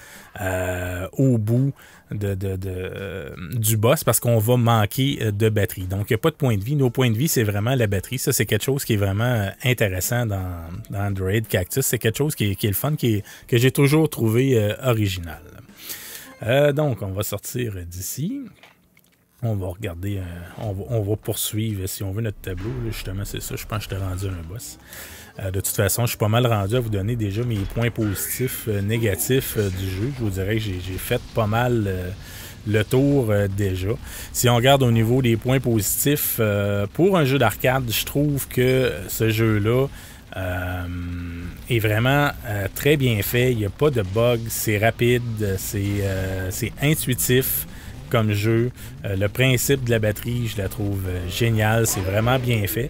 euh, 0.42 1.08
au 1.14 1.38
bout 1.38 1.74
euh, 2.12 3.30
du 3.54 3.78
boss 3.78 4.04
parce 4.04 4.20
qu'on 4.20 4.40
va 4.40 4.58
manquer 4.58 5.20
euh, 5.22 5.32
de 5.32 5.50
batterie. 5.50 5.84
Donc, 5.84 6.10
il 6.10 6.14
n'y 6.14 6.16
a 6.16 6.20
pas 6.20 6.32
de 6.32 6.36
point 6.36 6.58
de 6.58 6.64
vie. 6.64 6.76
Nos 6.76 6.90
points 6.90 7.12
de 7.12 7.18
vie, 7.18 7.28
c'est 7.28 7.44
vraiment 7.44 7.76
la 7.76 7.88
batterie. 7.88 8.18
Ça, 8.18 8.34
c'est 8.34 8.46
quelque 8.46 8.64
chose 8.64 8.86
qui 8.86 8.94
est 8.94 8.98
vraiment 8.98 9.50
intéressant 9.64 10.26
dans, 10.26 10.46
Android 10.94 11.42
Cactus. 11.48 11.86
C'est 11.86 12.00
quelque 12.00 12.18
chose 12.18 12.36
qui 12.36 12.52
est, 12.52 12.64
le 12.64 12.74
fun, 12.74 12.96
que 12.96 13.58
j'ai 13.58 13.72
toujours 13.72 14.10
trouvé 14.10 14.76
original. 14.84 15.42
Euh, 16.44 16.72
donc, 16.72 17.02
on 17.02 17.12
va 17.12 17.24
sortir 17.24 17.74
d'ici. 17.86 18.42
On 19.44 19.56
va 19.56 19.68
regarder, 19.68 20.18
euh, 20.18 20.64
on, 20.90 21.02
va, 21.02 21.16
poursuivre, 21.16 21.88
si 21.88 22.04
on 22.04 22.12
veut, 22.12 22.22
notre 22.22 22.40
tableau. 22.42 22.72
justement, 22.92 23.24
c'est 23.24 23.42
ça. 23.42 23.56
Je 23.56 23.66
pense 23.66 23.86
que 23.86 23.96
je 23.96 24.00
t'ai 24.00 24.04
rendu 24.04 24.26
un 24.28 24.48
boss. 24.48 24.80
Euh, 25.40 25.52
de 25.52 25.62
toute 25.62 25.76
façon, 25.76 26.04
je 26.06 26.10
suis 26.10 26.18
pas 26.18 26.28
mal 26.28 26.48
rendu 26.48 26.76
à 26.76 26.80
vous 26.80 26.90
donner 26.90 27.16
déjà 27.16 27.44
mes 27.44 27.58
points 27.58 27.92
positifs, 27.92 28.68
négatifs 28.68 29.58
du 29.58 29.90
jeu. 29.90 30.12
Je 30.18 30.24
vous 30.24 30.32
dirais 30.32 30.56
que 30.56 30.62
j'ai 30.62 30.80
fait 30.98 31.22
pas 31.36 31.46
mal 31.46 31.88
le 32.66 32.84
tour 32.84 33.32
déjà. 33.56 33.90
Si 34.34 34.50
on 34.50 34.56
regarde 34.56 34.82
au 34.82 34.92
niveau 34.92 35.22
des 35.22 35.38
points 35.38 35.60
positifs, 35.60 36.42
pour 36.94 37.18
un 37.18 37.26
jeu 37.26 37.38
d'arcade, 37.38 37.86
je 37.90 38.06
trouve 38.06 38.48
que 38.48 38.92
ce 39.08 39.30
jeu-là 39.30 39.88
est 40.36 41.80
vraiment 41.80 42.30
euh, 42.46 42.68
très 42.76 42.98
bien 42.98 43.22
fait. 43.22 43.52
Il 43.52 43.58
n'y 43.58 43.66
a 43.66 43.70
pas 43.70 43.90
de 43.90 44.02
bugs, 44.02 44.38
c'est 44.50 44.78
rapide, 44.78 45.56
c'est 45.58 46.02
euh, 46.02 46.50
intuitif 46.82 47.68
comme 48.10 48.32
jeu. 48.32 48.72
le 49.04 49.28
principe 49.28 49.84
de 49.84 49.92
la 49.92 50.00
batterie, 50.00 50.48
je 50.48 50.62
la 50.62 50.70
trouve 50.70 51.02
géniale, 51.30 51.86
c'est 51.86 52.00
vraiment 52.00 52.40
bien 52.40 52.66
fait. 52.66 52.90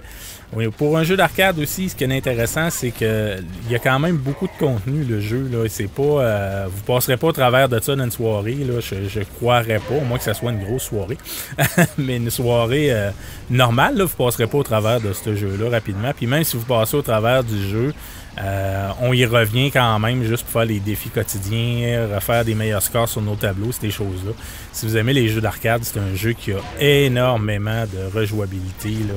Pour 0.78 0.98
un 0.98 1.04
jeu 1.04 1.18
d'arcade 1.18 1.60
aussi, 1.60 1.90
ce 1.90 1.96
qui 1.96 2.06
est 2.06 2.18
intéressant, 2.18 2.70
c'est 2.70 2.92
qu'il 2.92 3.44
y 3.70 3.76
a 3.76 3.80
quand 3.80 4.00
même 4.00 4.16
beaucoup 4.16 4.48
de 4.48 4.58
contenu, 4.58 5.04
le 5.04 5.20
jeu. 5.20 5.50
Là. 5.52 5.68
C'est 5.68 5.90
pas, 5.90 6.02
euh, 6.02 6.68
vous 6.72 6.84
passerez 6.84 7.18
pas 7.18 7.28
au 7.28 7.32
travers 7.34 7.68
de 7.68 7.80
ça 7.82 7.96
dans 7.96 8.06
une 8.06 8.12
soirée. 8.12 8.56
Là. 8.56 8.80
Je, 8.80 9.20
ne 9.20 9.26
croirais 9.26 9.80
pas, 9.80 9.96
au 9.96 10.06
moins 10.06 10.18
que 10.18 10.24
ce 10.24 10.34
soit 10.34 10.52
une 10.52 10.64
grosse 10.64 10.84
soirée. 10.84 11.18
Mais 11.98 12.16
une 12.16 12.30
soirée 12.30 12.92
euh, 12.92 13.12
normale, 13.50 13.98
là, 13.98 14.06
vous 14.06 14.16
passerez 14.16 14.48
pas 14.48 14.58
au 14.58 14.64
travers 14.64 15.02
de 15.02 15.12
ce 15.12 15.36
jeu-là 15.36 15.70
rapidement. 15.70 16.12
Puis 16.16 16.28
même 16.28 16.46
si 16.46 16.56
vous 16.56 16.66
passez 16.66 16.96
au 16.96 17.02
travers 17.02 17.44
du 17.44 17.70
jeu, 17.70 17.94
euh, 18.40 18.90
on 19.02 19.12
y 19.12 19.26
revient 19.26 19.70
quand 19.70 20.00
même 20.00 20.24
juste 20.24 20.44
pour 20.44 20.54
faire 20.54 20.66
les 20.66 20.80
défis 20.80 21.10
quotidiens, 21.10 22.08
refaire 22.16 22.46
des 22.46 22.56
meilleurs 22.56 22.84
scores 22.84 23.10
sur 23.10 23.22
nos 23.22 23.36
tableaux, 23.36 23.74
ces 23.74 23.92
choses-là. 23.92 24.32
Si 24.72 24.86
vous 24.86 24.96
aimez 24.96 25.14
les 25.14 25.28
jeux 25.28 25.42
d'arcade, 25.42 25.82
c'est 25.84 26.00
un 26.00 26.16
jeu 26.16 26.32
qui 26.32 26.54
a 26.54 26.60
énormément 26.80 27.84
de 27.84 28.18
rejouabilité. 28.18 28.92
Là, 28.92 29.16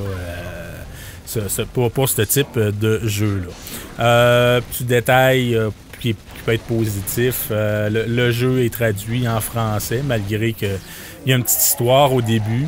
pour, 1.72 2.08
ce 2.08 2.22
type 2.22 2.58
de 2.58 3.00
jeu-là. 3.06 3.52
Euh, 4.00 4.60
petit 4.60 4.84
détail 4.84 5.54
euh, 5.54 5.70
qui, 6.00 6.14
peut 6.44 6.54
être 6.54 6.64
positif, 6.64 7.49
euh, 7.50 8.06
le, 8.06 8.30
jeu 8.30 8.64
est 8.64 8.72
traduit 8.72 9.28
en 9.28 9.40
français, 9.40 10.02
malgré 10.04 10.54
qu'il 10.54 10.78
y 11.26 11.32
a 11.32 11.37
une 11.37 11.42
petite 11.42 11.62
histoire 11.62 12.12
au 12.12 12.22
début. 12.22 12.66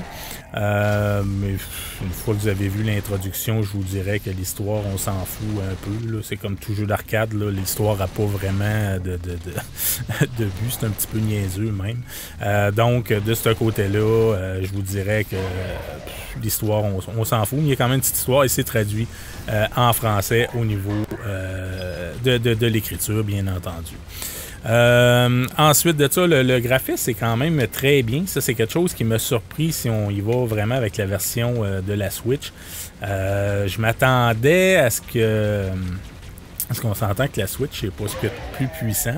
Euh, 0.55 1.23
mais 1.25 1.53
une 2.03 2.11
fois 2.11 2.35
que 2.35 2.41
vous 2.41 2.49
avez 2.49 2.69
vu 2.69 2.83
l'introduction, 2.83 3.63
je 3.63 3.71
vous 3.73 3.83
dirais 3.83 4.19
que 4.19 4.31
l'histoire, 4.31 4.83
on 4.93 4.99
s'en 4.99 5.25
fout 5.25 5.47
un 5.59 5.75
peu. 5.85 6.23
C'est 6.23 6.37
comme 6.37 6.57
tout 6.57 6.75
jeu 6.75 6.87
d'arcade. 6.87 7.33
L'histoire 7.33 7.97
n'a 7.97 8.07
pas 8.07 8.25
vraiment 8.25 8.99
de, 8.99 9.17
de, 9.17 9.39
de, 10.39 10.45
but. 10.45 10.71
C'est 10.71 10.87
un 10.87 10.91
petit 10.91 11.07
peu 11.07 11.19
niaiseux 11.19 11.73
même. 11.73 12.03
Euh, 12.43 12.71
donc, 12.71 13.13
de 13.13 13.35
ce 13.35 13.51
côté-là, 13.51 13.99
euh, 13.99 14.61
je 14.63 14.73
vous 14.73 14.83
dirais 14.83 15.25
que 15.25 15.37
l'histoire, 16.43 16.85
on, 16.85 17.25
s'en 17.25 17.45
fout. 17.45 17.59
Il 17.63 17.69
y 17.69 17.73
a 17.73 17.77
quand 17.77 17.89
même 17.89 17.97
une 17.97 18.01
petite 18.01 18.17
histoire 18.17 18.45
et 18.45 18.49
c'est 18.49 18.65
traduit 18.65 19.07
en 19.77 19.93
français 19.93 20.49
au 20.55 20.65
niveau 20.65 21.05
de 22.25 22.67
l'écriture, 22.67 23.25
bien 23.25 23.47
entendu. 23.49 23.97
Euh, 24.65 25.47
ensuite 25.59 25.97
de 25.97 26.09
ça, 26.11 26.27
le, 26.27 26.61
graphisme 26.61 26.97
c'est 26.97 27.15
quand 27.15 27.37
même 27.37 27.67
très 27.69 28.03
bien. 28.03 28.25
Ça, 28.27 28.41
c'est 28.41 28.55
quelque 28.55 28.73
chose 28.73 28.95
qui 28.95 29.05
m'a 29.05 29.19
surpris 29.19 29.73
si 29.73 29.91
on 29.91 30.11
y 30.11 30.21
va 30.21 30.45
vraiment 30.45 30.77
avec 30.77 30.97
la 30.97 31.07
version 31.07 31.65
euh, 31.65 31.81
de 31.81 31.93
la 31.95 32.11
Switch. 32.11 32.53
Euh, 33.03 33.67
je 33.67 33.81
m'attendais 33.81 34.77
à 34.77 34.91
ce 34.91 35.01
que. 35.01 35.69
Qu'on 36.81 36.95
s'entend 36.95 37.29
que 37.29 37.39
la 37.39 37.47
Switch 37.47 37.83
n'est 37.83 37.91
pas 37.91 38.09
ce 38.09 38.17
que 38.17 38.29
plus 38.57 38.67
puissant? 38.67 39.13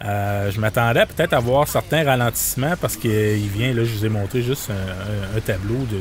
je 0.00 0.60
m'attendais 0.60 1.00
à 1.00 1.06
peut-être 1.06 1.32
avoir 1.32 1.66
certains 1.66 2.04
ralentissements 2.04 2.74
parce 2.80 2.96
qu'il 2.96 3.48
vient, 3.48 3.72
là, 3.72 3.82
je 3.82 3.92
vous 3.92 4.04
ai 4.04 4.08
montré 4.08 4.40
juste 4.40 4.70
un, 4.70 5.40
tableau 5.40 5.78
de, 5.90 6.00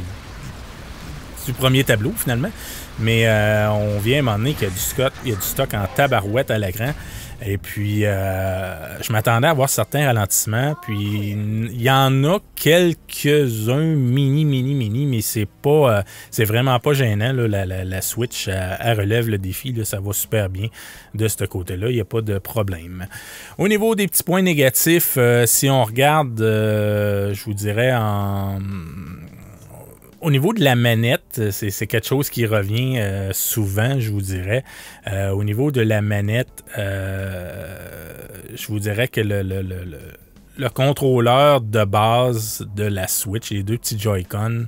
du 1.48 1.54
premier 1.54 1.84
tableau 1.84 2.14
finalement. 2.16 2.52
Mais 3.00 3.28
on 3.72 3.98
vient 3.98 4.18
à 4.18 4.20
un 4.20 4.22
moment 4.22 4.38
donné 4.38 4.54
qu'il 4.54 4.68
y 4.68 4.72
a 4.72 4.74
du 4.74 4.80
stock, 4.80 5.12
y 5.26 5.32
a 5.32 5.36
du 5.36 5.42
stock 5.42 5.74
en 5.74 5.88
tabarouette 5.96 6.52
à 6.52 6.60
l'écran. 6.60 6.94
Et 7.44 7.58
puis, 7.58 8.06
euh, 8.06 9.02
je 9.02 9.12
m'attendais 9.12 9.48
à 9.48 9.54
voir 9.54 9.70
certains 9.70 10.06
ralentissements. 10.06 10.76
Puis, 10.82 11.32
il 11.32 11.82
y 11.82 11.90
en 11.90 12.24
a 12.24 12.40
quelques-uns 12.56 13.96
mini, 13.96 14.46
mini, 14.46 14.74
mini, 14.74 15.06
mais 15.06 15.22
c'est 15.22 15.48
pas, 15.48 15.98
euh, 15.98 16.02
c'est 16.32 16.46
vraiment 16.46 16.80
pas 16.80 16.94
gênant. 16.94 17.34
la, 17.34 18.02
Switch, 18.02 18.48
elle, 18.48 19.00
relève 19.00 19.30
le 19.30 19.38
défi. 19.38 19.76
ça 19.84 20.00
va 20.00 20.14
super 20.14 20.50
bien 20.50 20.68
de 21.14 21.28
ce 21.28 21.44
côté-là. 21.46 21.90
Il 21.90 21.96
n'y 21.96 22.02
a 22.02 22.06
pas 22.06 22.22
de 22.22 22.38
problème. 22.38 23.08
Au 23.58 23.68
niveau 23.68 23.96
des 23.96 24.08
petits 24.08 24.24
points 24.24 24.42
négatifs, 24.42 25.16
euh, 25.18 25.46
si 25.46 25.70
on 25.70 25.84
regarde, 25.84 26.40
je 26.40 27.44
vous 27.44 27.54
dirais 27.54 27.94
en 27.94 28.60
au 30.26 30.32
niveau 30.32 30.54
de 30.54 30.64
la 30.64 30.76
manette, 30.76 31.52
c'est 31.52 31.86
quelque 31.86 32.08
chose 32.08 32.32
qui 32.32 32.48
revient 32.48 32.98
euh, 32.98 33.32
souvent, 33.32 34.00
je 34.00 34.10
vous 34.10 34.24
dirais. 34.24 34.64
Euh, 35.06 35.30
au 35.30 35.44
niveau 35.44 35.72
de 35.72 35.82
la 35.82 36.02
manette, 36.02 36.64
euh, 36.80 37.78
je 38.56 38.66
vous 38.68 38.80
dirais 38.80 39.08
que 39.08 39.22
le, 39.22 39.44
le, 39.44 40.70
contrôleur 40.70 41.62
de 41.62 41.84
base 41.84 42.68
de 42.76 42.86
la 42.86 43.08
Switch, 43.08 43.52
les 43.52 43.62
deux 43.62 43.78
petits 43.78 44.00
Joy-Con, 44.00 44.66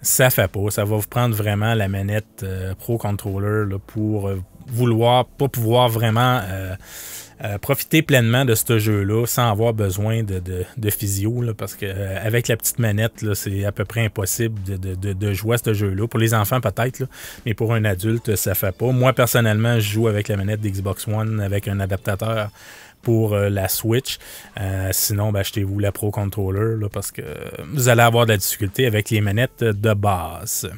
ça 0.00 0.30
fait 0.30 0.48
pas. 0.48 0.70
Ça 0.70 0.86
va 0.86 0.96
vous 0.96 1.06
prendre 1.06 1.36
vraiment 1.36 1.74
la 1.74 1.88
manette 1.88 2.46
Pro 2.78 2.96
Controller 2.96 3.76
pour 3.86 4.30
vouloir, 4.68 5.26
pas 5.26 5.48
pouvoir 5.48 5.90
vraiment 5.90 6.40
euh, 7.42 7.58
profiter 7.58 8.02
pleinement 8.02 8.44
de 8.44 8.54
ce 8.54 8.78
jeu-là 8.78 9.26
sans 9.26 9.50
avoir 9.50 9.74
besoin 9.74 10.22
de, 10.22 10.90
physio, 10.90 11.42
parce 11.56 11.74
que 11.74 11.86
euh, 11.86 12.18
avec 12.24 12.48
la 12.48 12.56
petite 12.56 12.78
manette, 12.78 13.34
c'est 13.34 13.64
à 13.64 13.72
peu 13.72 13.84
près 13.84 14.04
impossible 14.04 14.60
de, 14.62 15.32
jouer 15.32 15.54
à 15.54 15.58
ce 15.58 15.74
jeu-là. 15.74 16.06
Pour 16.06 16.20
les 16.20 16.32
enfants, 16.32 16.60
peut-être, 16.60 17.04
mais 17.44 17.54
pour 17.54 17.74
un 17.74 17.84
adulte, 17.84 18.36
ça 18.36 18.54
fait 18.54 18.76
pas. 18.76 18.92
Moi, 18.92 19.12
personnellement, 19.12 19.80
je 19.80 19.90
joue 19.92 20.08
avec 20.08 20.28
la 20.28 20.36
manette 20.36 20.60
d'Xbox 20.60 21.08
One 21.08 21.40
avec 21.40 21.66
un 21.66 21.80
adaptateur 21.80 22.50
pour 23.02 23.34
euh, 23.34 23.48
la 23.48 23.68
Switch. 23.68 24.18
sinon, 24.92 25.32
ben, 25.32 25.40
achetez-vous 25.40 25.78
la 25.78 25.92
Pro 25.92 26.10
Controller 26.10 26.86
parce 26.92 27.10
que 27.10 27.22
vous 27.72 27.88
allez 27.88 28.02
avoir 28.02 28.26
de 28.26 28.32
la 28.32 28.38
difficulté 28.38 28.86
avec 28.86 29.10
les 29.10 29.20
manettes 29.20 29.64
de 29.64 29.92
base. 29.92 30.70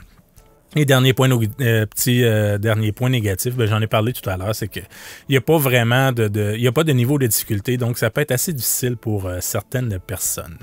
Et 0.78 0.85
dernier 0.85 1.14
point, 1.14 1.30
euh, 1.30 1.87
petit 1.87 2.23
euh, 2.23 2.59
dernier 2.59 2.92
point 2.92 3.09
négatif, 3.09 3.56
ben, 3.56 3.66
j'en 3.66 3.80
ai 3.80 3.87
parlé 3.87 4.12
tout 4.12 4.28
à 4.28 4.37
l'heure, 4.37 4.54
c'est 4.54 4.68
qu'il 4.68 4.85
n'y 5.30 5.37
a 5.38 5.40
pas 5.40 5.56
vraiment 5.56 6.12
de, 6.12 6.54
il 6.54 6.61
y 6.61 6.68
a 6.68 6.73
pas 6.73 6.85
de 6.85 6.92
niveau 6.92 7.18
de 7.18 7.26
difficulté, 7.26 7.78
donc 7.78 7.97
ça 7.97 8.11
peut 8.11 8.21
être 8.21 8.33
assez 8.33 8.52
difficile 8.52 8.99
pour 8.99 9.25
euh, 9.25 9.38
certaines 9.40 9.99
personnes. 9.99 10.59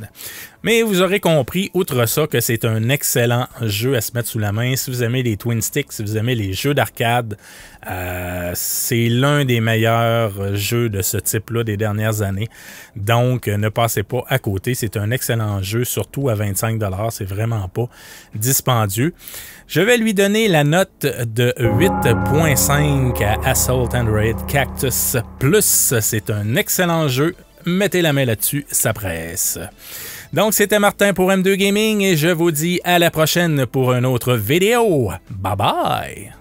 Mais 0.66 0.82
vous 0.82 1.02
aurez 1.02 1.20
compris, 1.20 1.70
outre 1.74 2.06
ça, 2.06 2.26
que 2.26 2.40
c'est 2.40 2.64
un 2.64 2.88
excellent 2.88 3.48
jeu 3.62 3.98
à 3.98 4.02
se 4.02 4.14
mettre 4.14 4.30
sous 4.30 4.40
la 4.40 4.54
main. 4.54 4.78
Si 4.78 4.90
vous 4.90 5.04
aimez 5.04 5.22
les 5.22 5.36
Twin 5.36 5.62
Sticks, 5.62 5.92
si 5.92 6.02
vous 6.04 6.16
aimez 6.16 6.36
les 6.36 6.54
jeux 6.54 6.74
d'arcade, 6.74 7.38
euh, 7.86 8.52
c'est 8.56 9.10
l'un 9.10 9.44
des 9.44 9.60
meilleurs 9.60 10.56
jeux 10.56 10.88
de 10.88 11.02
ce 11.02 11.18
type-là 11.18 11.66
des 11.66 11.76
dernières 11.76 12.22
années. 12.22 12.48
Donc, 12.96 13.48
ne 13.48 13.68
passez 13.68 14.04
pas 14.04 14.24
à 14.30 14.40
côté. 14.40 14.74
C'est 14.74 14.96
un 14.96 15.12
excellent 15.12 15.62
jeu, 15.62 15.84
surtout 15.84 16.30
à 16.30 16.36
25 16.36 16.82
C'est 17.12 17.26
vraiment 17.26 17.68
pas 17.68 17.90
dispendieux. 18.34 19.14
Je 19.68 19.82
vais 19.82 19.98
lui 19.98 20.14
donner 20.14 20.48
la 20.48 20.64
note 20.64 21.02
de 21.02 21.54
8.5 21.58 23.22
à 23.22 23.50
Assault 23.50 23.90
Android 23.94 24.46
Cactus 24.48 25.18
Plus. 25.40 25.94
C'est 26.00 26.30
un 26.30 26.56
excellent 26.56 27.10
jeu. 27.10 27.36
Mettez 27.66 28.02
la 28.02 28.14
main 28.14 28.26
là-dessus, 28.26 28.66
ça 28.70 28.94
presse. 28.94 29.60
Donc, 30.34 30.56
c'était 30.56 30.80
Martin 30.80 31.14
pour 31.14 31.30
M2 31.30 31.54
Gaming 31.54 32.02
et 32.02 32.18
je 32.18 32.30
vous 32.30 32.50
dis 32.50 32.82
à 32.84 32.98
la 32.98 33.12
prochaine 33.12 33.68
pour 33.68 33.94
une 33.94 34.06
autre 34.06 34.34
vidéo. 34.34 35.12
Bye 35.30 35.56
bye! 35.56 36.34